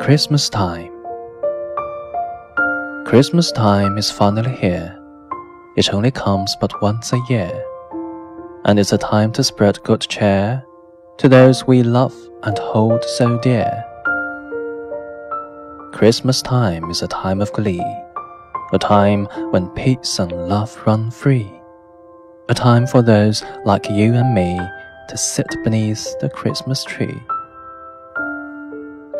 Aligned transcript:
Christmas 0.00 0.48
time. 0.48 0.90
Christmas 3.04 3.52
time 3.52 3.98
is 3.98 4.10
finally 4.10 4.54
here. 4.56 4.98
It 5.76 5.92
only 5.92 6.10
comes 6.10 6.56
but 6.60 6.82
once 6.82 7.12
a 7.12 7.20
year, 7.28 7.64
and 8.64 8.78
it's 8.78 8.92
a 8.92 8.98
time 8.98 9.32
to 9.32 9.44
spread 9.44 9.82
good 9.84 10.00
cheer 10.00 10.64
to 11.18 11.28
those 11.28 11.66
we 11.66 11.82
love 11.82 12.14
and 12.42 12.58
hold 12.58 13.04
so 13.04 13.38
dear. 13.40 13.84
Christmas 15.92 16.42
time 16.42 16.90
is 16.90 17.02
a 17.02 17.08
time 17.08 17.40
of 17.40 17.52
glee, 17.52 17.84
a 18.72 18.78
time 18.78 19.26
when 19.50 19.68
peace 19.70 20.18
and 20.18 20.32
love 20.32 20.76
run 20.86 21.10
free, 21.10 21.50
a 22.48 22.54
time 22.54 22.86
for 22.86 23.02
those 23.02 23.44
like 23.64 23.88
you 23.90 24.14
and 24.14 24.34
me 24.34 24.58
to 25.08 25.16
sit 25.16 25.46
beneath 25.62 26.18
the 26.20 26.30
Christmas 26.30 26.82
tree. 26.84 27.20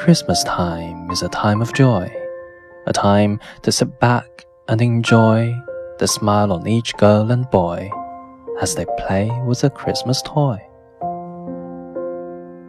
Christmas 0.00 0.42
time 0.44 1.10
is 1.10 1.20
a 1.20 1.28
time 1.28 1.60
of 1.60 1.74
joy, 1.74 2.10
a 2.86 2.92
time 2.92 3.38
to 3.60 3.70
sit 3.70 4.00
back 4.00 4.46
and 4.66 4.80
enjoy 4.80 5.54
the 5.98 6.08
smile 6.08 6.54
on 6.54 6.66
each 6.66 6.96
girl 6.96 7.30
and 7.30 7.48
boy 7.50 7.90
as 8.62 8.74
they 8.74 8.86
play 8.96 9.30
with 9.44 9.62
a 9.62 9.68
Christmas 9.68 10.22
toy. 10.22 10.58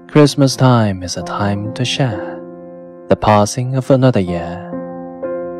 Christmas 0.10 0.58
time 0.58 1.04
is 1.04 1.16
a 1.16 1.23
time 1.23 1.73
to 1.76 1.86
share 1.86 2.38
the 3.08 3.16
passing 3.16 3.78
of 3.78 3.90
another 3.90 4.20
year, 4.20 4.70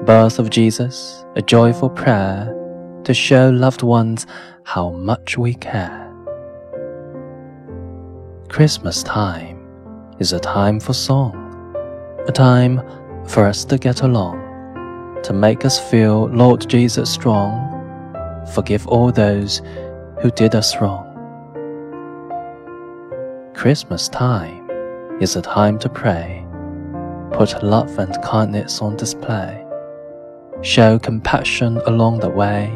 birth 0.06 0.40
of 0.40 0.50
Jesus, 0.50 1.24
a 1.38 1.42
joyful 1.42 1.90
prayer 1.90 2.54
to 3.06 3.14
show 3.14 3.50
loved 3.50 3.82
ones 3.82 4.28
how 4.66 4.90
much 4.90 5.38
we 5.38 5.54
care. 5.54 6.14
Christmas 8.50 9.04
time 9.04 9.66
is 10.20 10.34
a 10.34 10.40
time 10.40 10.78
for 10.78 10.92
song 10.92 11.41
a 12.28 12.32
time 12.32 12.82
for 13.28 13.46
us 13.46 13.66
to 13.66 13.78
get 13.78 14.02
along, 14.02 15.20
to 15.24 15.34
make 15.34 15.66
us 15.66 15.80
feel 15.90 16.28
Lord 16.28 16.70
Jesus 16.70 17.12
strong, 17.12 17.68
forgive 18.54 18.88
all 18.88 19.12
those 19.12 19.62
who 20.22 20.30
did 20.32 20.54
us 20.54 20.80
wrong. 20.80 21.08
Christmas 23.56 24.08
time 24.08 24.70
is 25.20 25.36
a 25.36 25.42
time 25.42 25.80
to 25.80 25.90
pray, 25.90 26.46
put 27.32 27.64
love 27.64 27.98
and 27.98 28.16
kindness 28.24 28.82
on 28.82 28.98
display, 28.98 29.66
show 30.62 31.00
compassion 31.00 31.78
along 31.88 32.20
the 32.20 32.30
way. 32.30 32.72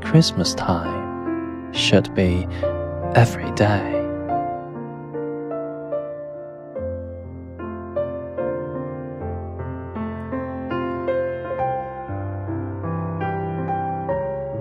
Christmas 0.00 0.54
time 0.54 1.72
should 1.74 2.14
be 2.14 2.46
every 3.14 3.50
day. 3.52 3.97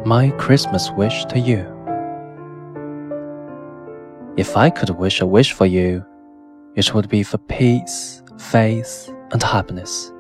My 0.08 0.30
Christmas 0.38 0.90
wish 0.92 1.26
to 1.26 1.38
you. 1.38 1.60
If 4.38 4.56
I 4.56 4.70
could 4.70 4.92
wish 4.92 5.20
a 5.20 5.26
wish 5.26 5.52
for 5.52 5.66
you, 5.66 6.02
it 6.78 6.94
would 6.94 7.10
be 7.10 7.24
for 7.24 7.38
peace, 7.40 8.24
faith, 8.38 9.14
and 9.32 9.44
happiness, 9.44 10.14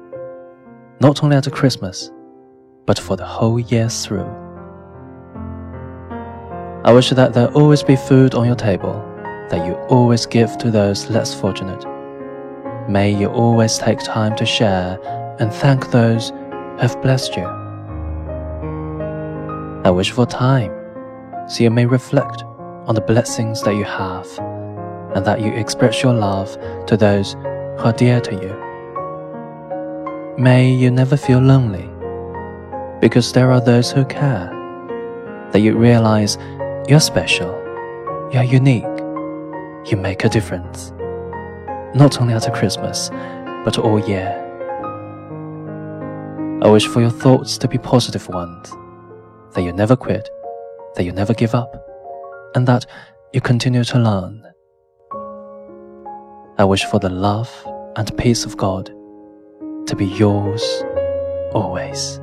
not 1.00 1.24
only 1.24 1.38
at 1.38 1.50
Christmas, 1.54 2.12
but 2.86 3.00
for 3.00 3.16
the 3.16 3.26
whole 3.26 3.62
year 3.62 3.88
through. 3.88 4.30
I 6.84 6.92
wish 6.92 7.12
that 7.12 7.34
there 7.34 7.48
always 7.54 7.82
be 7.82 7.96
food 7.96 8.36
on 8.36 8.46
your 8.46 8.58
table, 8.58 9.02
that 9.50 9.66
you 9.66 9.76
always 9.88 10.26
give 10.26 10.58
to 10.58 10.70
those 10.70 11.10
less 11.10 11.34
fortunate. 11.34 11.86
May 12.90 13.16
you 13.16 13.30
always 13.30 13.78
take 13.78 14.00
time 14.00 14.36
to 14.36 14.46
share 14.46 15.00
and 15.40 15.54
thank 15.54 15.92
those 15.92 16.32
who 16.32 16.78
have 16.80 17.02
blessed 17.02 17.38
you. 17.38 17.67
I 19.88 19.90
wish 19.90 20.12
for 20.12 20.26
time, 20.26 20.74
so 21.48 21.64
you 21.64 21.72
may 21.72 21.86
reflect 21.86 22.44
on 22.88 22.94
the 22.94 23.00
blessings 23.00 23.64
that 23.64 23.74
you 23.74 23.86
have, 23.86 24.28
and 25.16 25.26
that 25.26 25.40
you 25.40 25.54
express 25.54 26.04
your 26.04 26.12
love 26.12 26.58
to 26.88 26.98
those 26.98 27.36
who 27.36 27.86
are 27.86 27.94
dear 27.94 28.20
to 28.20 28.34
you. 28.36 28.54
May 30.38 30.70
you 30.70 30.92
never 30.92 31.16
feel 31.16 31.40
lonely, 31.40 31.88
because 33.00 33.32
there 33.32 33.50
are 33.50 33.62
those 33.62 33.90
who 33.90 34.04
care, 34.04 34.52
that 35.54 35.62
you 35.62 35.78
realize 35.78 36.38
you're 36.90 37.00
special, 37.00 37.54
you're 38.34 38.44
unique, 38.44 38.84
you 39.90 39.96
make 39.96 40.26
a 40.26 40.30
difference, 40.30 40.92
not 41.96 42.20
only 42.20 42.34
at 42.34 42.54
Christmas, 42.54 43.10
but 43.64 43.78
all 43.78 44.06
year. 44.06 44.36
I 46.62 46.68
wish 46.68 46.88
for 46.88 47.00
your 47.00 47.10
thoughts 47.10 47.58
to 47.60 47.70
be 47.70 47.78
positive 47.78 48.28
ones 48.28 48.76
that 49.58 49.64
you 49.64 49.74
never 49.74 49.96
quit, 49.96 50.30
that 50.94 51.04
you 51.04 51.12
never 51.12 51.34
give 51.34 51.56
up, 51.56 51.84
and 52.54 52.68
that 52.68 52.86
you 53.34 53.42
continue 53.42 53.84
to 53.84 53.98
learn. 53.98 54.46
I 56.60 56.64
wish 56.64 56.86
for 56.86 57.00
the 57.00 57.10
love 57.10 57.52
and 57.96 58.16
peace 58.20 58.46
of 58.46 58.56
God 58.56 58.86
to 59.88 59.96
be 59.96 60.06
yours 60.06 60.84
always. 61.56 62.20